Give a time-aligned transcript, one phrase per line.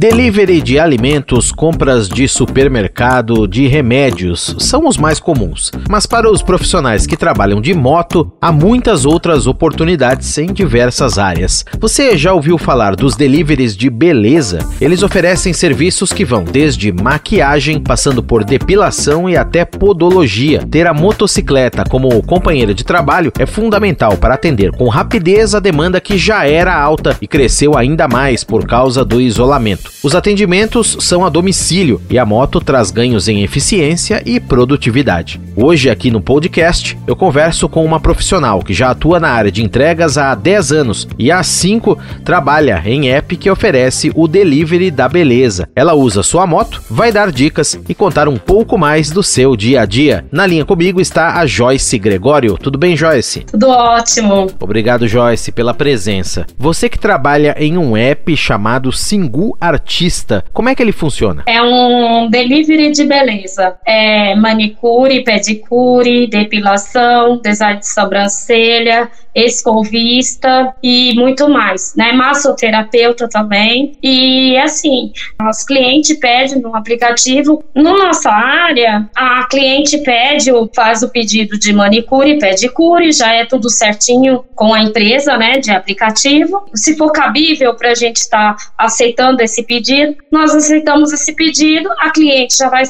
[0.00, 5.70] Delivery de alimentos, compras de supermercado, de remédios são os mais comuns.
[5.90, 11.66] Mas para os profissionais que trabalham de moto, há muitas outras oportunidades em diversas áreas.
[11.78, 14.60] Você já ouviu falar dos deliveries de beleza?
[14.80, 20.66] Eles oferecem serviços que vão desde maquiagem, passando por depilação e até podologia.
[20.66, 26.00] Ter a motocicleta como companheira de trabalho é fundamental para atender com rapidez a demanda
[26.00, 29.89] que já era alta e cresceu ainda mais por causa do isolamento.
[30.02, 35.38] Os atendimentos são a domicílio e a moto traz ganhos em eficiência e produtividade.
[35.54, 39.62] Hoje, aqui no podcast, eu converso com uma profissional que já atua na área de
[39.62, 45.06] entregas há 10 anos e há 5 trabalha em app que oferece o delivery da
[45.06, 45.68] beleza.
[45.76, 49.82] Ela usa sua moto, vai dar dicas e contar um pouco mais do seu dia
[49.82, 50.24] a dia.
[50.32, 52.56] Na linha comigo está a Joyce Gregório.
[52.56, 53.40] Tudo bem, Joyce?
[53.40, 54.46] Tudo ótimo.
[54.58, 56.46] Obrigado, Joyce, pela presença.
[56.56, 60.44] Você que trabalha em um app chamado Singu Artista artista.
[60.52, 61.42] Como é que ele funciona?
[61.46, 63.76] É um delivery de beleza.
[63.86, 72.12] É manicure, pedicure, depilação, design de sobrancelha, escovista e muito mais, né?
[72.12, 73.96] Massoterapeuta também.
[74.02, 75.12] E assim,
[75.48, 77.64] os clientes pedem no aplicativo.
[77.74, 83.44] Na nossa área, a cliente pede ou faz o pedido de manicure, pedicure, já é
[83.44, 86.64] tudo certinho com a empresa, né, de aplicativo.
[86.74, 91.88] Se for cabível para a gente estar tá aceitando esse pedido, nós aceitamos esse pedido,
[92.00, 92.82] a cliente já vai,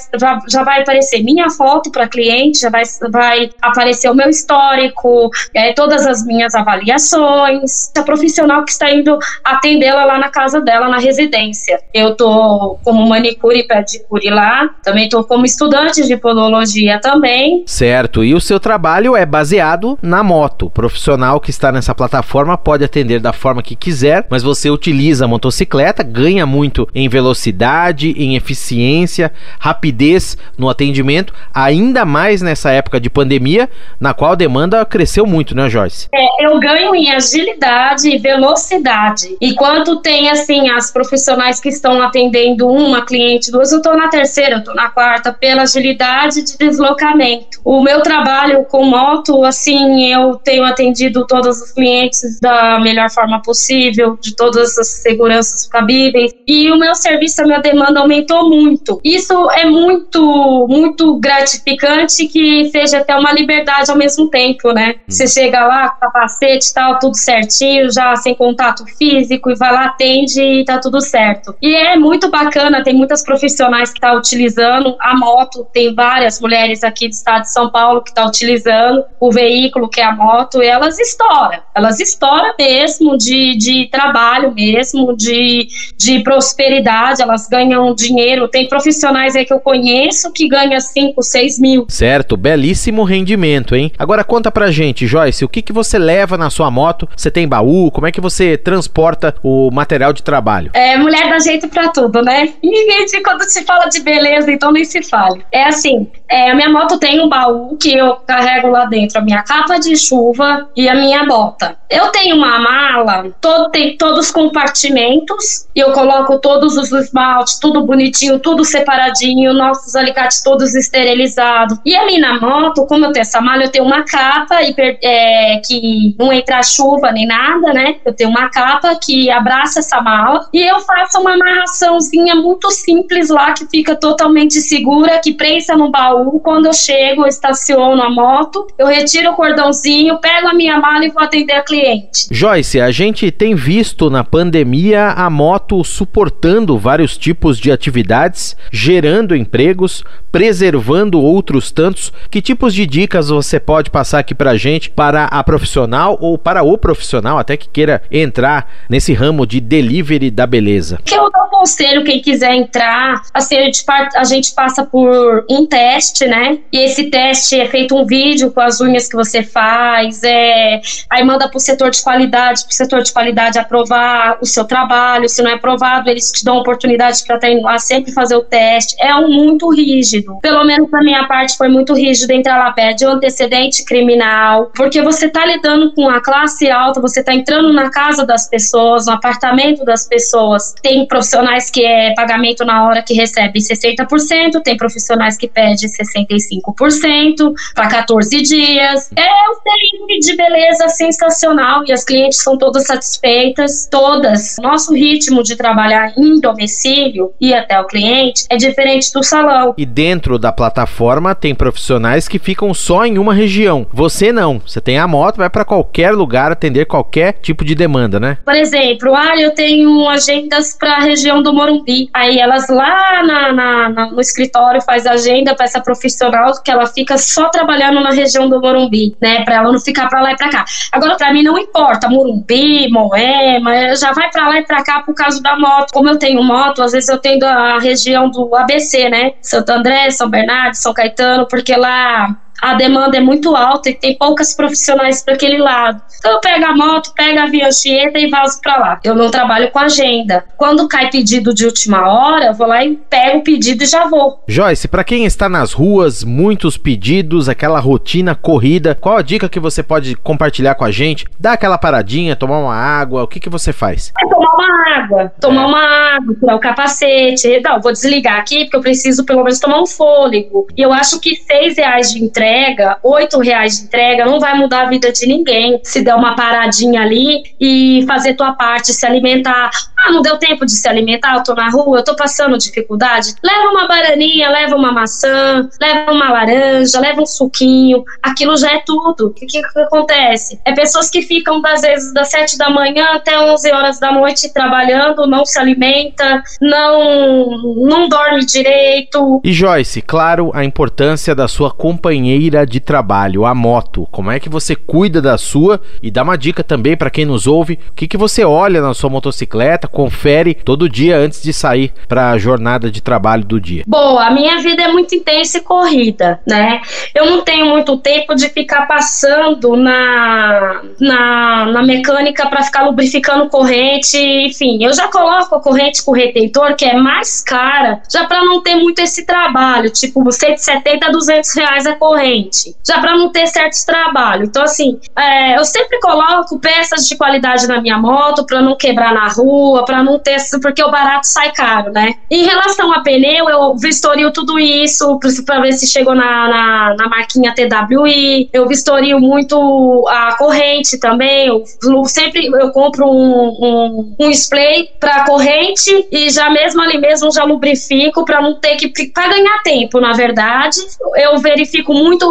[0.49, 5.29] já, vai aparecer minha foto para a cliente, já vai, vai aparecer o meu histórico,
[5.53, 10.89] é, todas as minhas avaliações, a profissional que está indo atendê-la lá na casa dela,
[10.89, 11.79] na residência.
[11.93, 17.63] Eu tô como manicure e pedicure lá, também tô como estudante de podologia também.
[17.67, 20.67] Certo, e o seu trabalho é baseado na moto.
[20.67, 25.27] O profissional que está nessa plataforma pode atender da forma que quiser, mas você utiliza
[25.27, 33.01] a motocicleta, ganha muito em velocidade, em eficiência, rapidez no atendimento, ainda mais nessa época
[33.01, 33.69] de pandemia,
[33.99, 36.09] na qual a demanda cresceu muito, né, Joyce?
[36.13, 39.37] É, eu ganho em agilidade e velocidade.
[39.41, 44.09] E quando tem, assim, as profissionais que estão atendendo uma cliente, duas, eu estou na
[44.09, 47.61] terceira, eu estou na quarta, pela agilidade de deslocamento.
[47.65, 53.41] O meu trabalho com moto, assim, eu tenho atendido todos os clientes da melhor forma
[53.43, 56.33] possível, de todas as seguranças cabíveis.
[56.47, 59.01] E o meu serviço, a minha demanda aumentou muito.
[59.05, 64.97] Isso é muito, muito gratificante que seja até uma liberdade ao mesmo tempo, né?
[64.99, 65.01] Hum.
[65.09, 69.85] Você chega lá, capacete e tal, tudo certinho, já sem contato físico, e vai lá,
[69.87, 71.55] atende e tá tudo certo.
[71.63, 76.41] E é muito bacana, tem muitas profissionais que estão tá utilizando a moto, tem várias
[76.41, 80.05] mulheres aqui do estado de São Paulo que estão tá utilizando o veículo, que é
[80.05, 81.61] a moto, e elas estouram.
[81.75, 88.49] Elas estouram mesmo de, de trabalho mesmo, de, de prosperidade, elas ganham dinheiro.
[88.49, 91.87] Tem profissionais aí que eu conheço que ganham 5, 6 mil.
[91.89, 93.93] Certo, belíssimo rendimento, hein?
[93.99, 97.09] Agora conta pra gente, Joyce, o que, que você leva na sua moto?
[97.17, 97.91] Você tem baú?
[97.91, 100.71] Como é que você transporta o material de trabalho?
[100.75, 102.53] É, mulher dá jeito pra tudo, né?
[103.13, 105.43] E quando se fala de beleza, então nem se fale.
[105.53, 109.21] É assim, é, a minha moto tem um baú que eu carrego lá dentro a
[109.21, 111.77] minha capa de chuva e a minha bota.
[111.91, 117.59] Eu tenho uma mala, todo, tem todos os compartimentos e eu coloco todos os esmaltes,
[117.59, 121.79] tudo bonitinho, tudo separadinho, nossos alicates todos esterilizados.
[121.85, 125.61] E ali na moto, como eu tenho essa mala, eu tenho uma capa hiper, é,
[125.67, 127.97] que não entra chuva nem nada, né?
[128.05, 133.31] Eu tenho uma capa que abraça essa mala e eu faço uma amarraçãozinha muito simples
[133.31, 136.20] lá que fica totalmente segura, que prensa no baú.
[136.43, 141.05] Quando eu chego, eu estaciono a moto, eu retiro o cordãozinho, pego a minha mala
[141.05, 142.27] e vou atender a cliente.
[142.31, 149.35] Joyce, a gente tem visto na pandemia a moto suportando vários tipos de atividades, gerando
[149.35, 152.13] empregos, preservando outros tantos.
[152.31, 156.63] Que tipos de dicas você pode passar aqui pra gente para a profissional ou para
[156.63, 160.99] o profissional até que queira entrar nesse ramo de delivery da beleza?
[161.11, 163.85] Eu dou conselho quem quiser entrar, assim, a gente,
[164.17, 166.59] a gente passa por um teste, né?
[166.73, 171.25] E esse teste é feito um vídeo com as unhas que você faz, é, aí
[171.25, 175.51] manda pro setor de qualidade, pro setor de qualidade aprovar o seu trabalho, se não
[175.51, 178.97] é aprovado, eles te dão oportunidade para estar indo lá sempre fazer o teste.
[179.01, 180.39] É um muito rígido.
[180.41, 185.03] Pelo menos a minha parte foi muito rígido entrar lá pede o antecedente criminal, porque
[185.03, 189.13] você está lidando com a classe alta, você está entrando na casa das pessoas, no
[189.13, 190.75] apartamento das pessoas.
[190.83, 197.53] Tem profissionais que é pagamento na hora que recebe 60%, tem profissionais que pede 65%
[197.75, 199.11] para 14 dias.
[199.17, 204.57] É um delivery de beleza sensacional e as clientes são todas satisfeitas, todas.
[204.61, 209.75] Nosso ritmo de trabalhar em domicílio e até o cliente é diferente do salão.
[209.77, 213.87] E dentro da plataforma tem profissionais que ficam só em uma região.
[213.93, 214.61] Você não.
[214.65, 218.39] Você tem a moto, vai para qualquer lugar atender qualquer tipo de demanda, né?
[218.45, 222.09] Por exemplo, ah, eu tenho agendas para a região do Morumbi.
[222.13, 226.87] Aí elas lá na, na, na, no escritório faz agenda para essa profissional que ela
[226.87, 229.45] fica só trabalhando na região do Morumbi, né?
[229.45, 230.65] Para ela não ficar para lá e para cá.
[230.93, 235.15] Agora para mim não importa, Morumbi, Moema, já vai para lá e para cá por
[235.15, 235.93] causa da moto.
[235.93, 239.33] Como eu tenho moto, às vezes eu tenho a região do ABC, né?
[239.43, 244.17] Santo André, São Bernardo, São Caetano, porque lá a demanda é muito alta e tem
[244.17, 246.01] poucas profissionais para aquele lado.
[246.19, 249.01] Então eu pego a moto, pego a Vianchieta e vazo para lá.
[249.03, 250.45] Eu não trabalho com agenda.
[250.57, 254.07] Quando cai pedido de última hora, eu vou lá e pego o pedido e já
[254.07, 254.43] vou.
[254.47, 259.59] Joyce, para quem está nas ruas, muitos pedidos, aquela rotina corrida, qual a dica que
[259.59, 261.27] você pode compartilhar com a gente?
[261.39, 264.13] Dá aquela paradinha, tomar uma água, o que que você faz?
[264.21, 265.67] É tomar uma água, tomar é.
[265.67, 267.61] uma água, tirar o capacete.
[267.61, 270.67] Não, vou desligar aqui porque eu preciso pelo menos tomar um fôlego.
[270.77, 274.87] E eu acho que seis reais de entrega, oito reais de entrega, não vai mudar
[274.87, 275.79] a vida de ninguém.
[275.85, 279.71] Se der uma paradinha ali e fazer tua parte, se alimentar.
[280.05, 283.35] Ah, não deu tempo de se alimentar, eu tô na rua, eu tô passando dificuldade.
[283.43, 288.03] Leva uma bananinha, leva uma maçã, leva uma laranja, leva um suquinho.
[288.23, 289.29] Aquilo já é tudo.
[289.29, 290.61] O que, que, acontece?
[290.65, 294.53] É pessoas que ficam, às vezes, das sete da manhã até onze horas da noite
[294.53, 299.41] trabalhando, não se alimenta, não, não dorme direito.
[299.45, 304.09] E Joyce, claro, a importância da sua companheira de trabalho, a moto.
[304.11, 307.47] Como é que você cuida da sua e dá uma dica também para quem nos
[307.47, 311.93] ouve, o que, que você olha na sua motocicleta, confere todo dia antes de sair
[312.09, 313.85] para a jornada de trabalho do dia?
[313.87, 316.81] Bom, a minha vida é muito intensa e corrida, né?
[317.15, 323.49] Eu não tenho muito tempo de ficar passando na, na, na mecânica para ficar lubrificando
[323.49, 324.83] corrente, enfim.
[324.85, 328.77] Eu já coloco a corrente com retentor, que é mais cara, já para não ter
[328.77, 334.49] muito esse trabalho, tipo 170, 200 reais a corrente, já para não ter certos trabalhos.
[334.49, 339.13] Então, assim, é, eu sempre coloco peças de qualidade na minha moto para não quebrar
[339.13, 342.15] na rua, para não ter, porque o barato sai caro, né?
[342.31, 347.09] Em relação a pneu, eu vistorio tudo isso para ver se chegou na, na, na,
[347.09, 348.49] marquinha TWI.
[348.53, 351.49] Eu vistorio muito a corrente também.
[351.49, 351.65] Eu,
[352.07, 357.45] sempre eu compro um, um, um spray para corrente e já mesmo ali mesmo já
[357.45, 360.77] lubrifico para não ter que para ganhar tempo, na verdade.
[361.17, 362.27] Eu verifico muito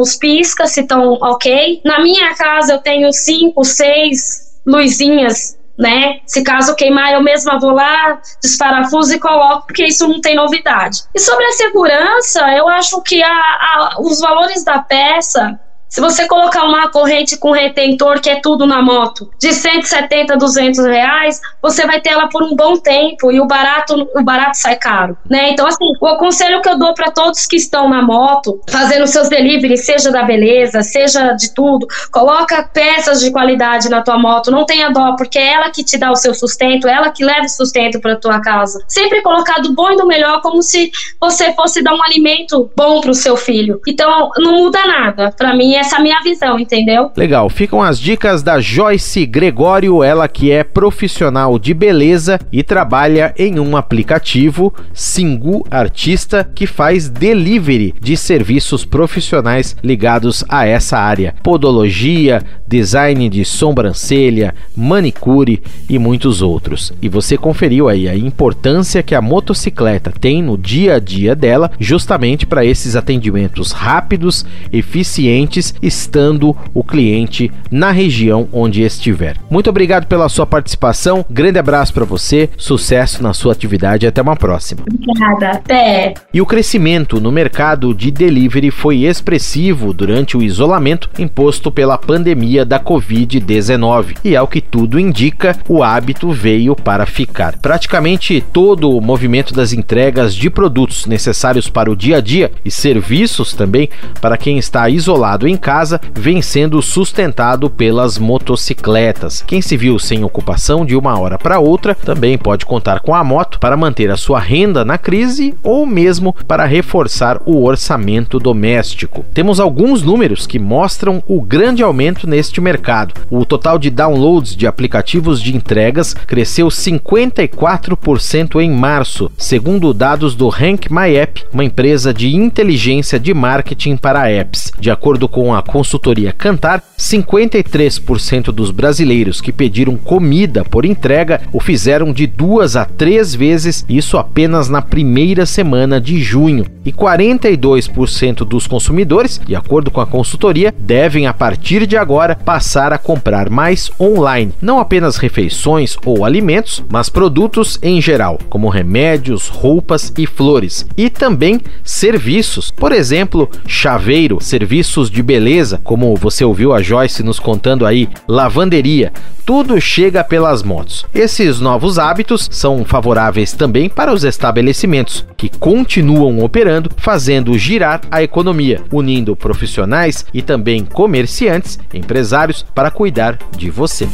[0.00, 1.80] os piscas se estão ok.
[1.84, 6.20] Na minha casa eu tenho cinco, seis luzinhas né?
[6.26, 11.02] Se caso queimar, eu mesma vou lá, desparafuso e coloco, porque isso não tem novidade.
[11.14, 16.26] E sobre a segurança, eu acho que a, a, os valores da peça se você
[16.26, 21.86] colocar uma corrente com retentor, que é tudo na moto, de 170, 200 reais, você
[21.86, 25.50] vai ter ela por um bom tempo e o barato, o barato sai caro, né?
[25.50, 29.28] Então, assim, o conselho que eu dou para todos que estão na moto, fazendo seus
[29.28, 34.66] deliveries, seja da beleza, seja de tudo, coloca peças de qualidade na tua moto, não
[34.66, 37.46] tenha dó, porque é ela que te dá o seu sustento, é ela que leva
[37.46, 38.84] o sustento para tua casa.
[38.88, 40.90] Sempre colocar do bom e do melhor, como se
[41.20, 43.80] você fosse dar um alimento bom para o seu filho.
[43.86, 45.32] Então, não muda nada.
[45.36, 47.10] Para mim, é essa minha visão, entendeu?
[47.16, 47.48] Legal.
[47.48, 53.58] Ficam as dicas da Joyce Gregório, ela que é profissional de beleza e trabalha em
[53.60, 61.34] um aplicativo Singu Artista que faz delivery de serviços profissionais ligados a essa área.
[61.42, 66.92] Podologia, design de sobrancelha, manicure e muitos outros.
[67.00, 71.70] E você conferiu aí a importância que a motocicleta tem no dia a dia dela,
[71.78, 79.36] justamente para esses atendimentos rápidos, eficientes estando o cliente na região onde estiver.
[79.50, 81.24] Muito obrigado pela sua participação.
[81.30, 84.82] Grande abraço para você, sucesso na sua atividade e até uma próxima.
[84.82, 86.14] Obrigada, até.
[86.32, 92.64] E o crescimento no mercado de delivery foi expressivo durante o isolamento imposto pela pandemia
[92.64, 94.18] da Covid-19.
[94.24, 97.58] E ao que tudo indica, o hábito veio para ficar.
[97.58, 102.70] Praticamente todo o movimento das entregas de produtos necessários para o dia a dia e
[102.70, 103.88] serviços também
[104.20, 109.42] para quem está isolado em em casa vem sendo sustentado pelas motocicletas.
[109.46, 113.24] Quem se viu sem ocupação de uma hora para outra também pode contar com a
[113.24, 119.24] moto para manter a sua renda na crise ou mesmo para reforçar o orçamento doméstico.
[119.32, 123.14] Temos alguns números que mostram o grande aumento neste mercado.
[123.30, 130.48] O total de downloads de aplicativos de entregas cresceu 54% em março, segundo dados do
[130.48, 134.72] Rank My App, uma empresa de inteligência de marketing para apps.
[134.78, 141.60] De acordo com a consultoria Cantar, 53% dos brasileiros que pediram comida por entrega o
[141.60, 146.66] fizeram de duas a três vezes, isso apenas na primeira semana de junho.
[146.84, 152.92] E 42% dos consumidores, de acordo com a consultoria, devem a partir de agora passar
[152.92, 159.48] a comprar mais online, não apenas refeições ou alimentos, mas produtos em geral, como remédios,
[159.48, 166.72] roupas e flores, e também serviços, por exemplo, chaveiro, serviços de beleza, como você ouviu
[166.72, 169.12] a Joyce nos contando aí, lavanderia,
[169.44, 171.04] tudo chega pelas motos.
[171.14, 178.22] Esses novos hábitos são favoráveis também para os estabelecimentos, que continuam operando, fazendo girar a
[178.22, 184.08] economia, unindo profissionais e também comerciantes, empresários para cuidar de você.